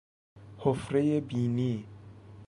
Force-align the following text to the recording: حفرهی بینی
حفرهی 0.57 1.21
بینی 1.21 1.87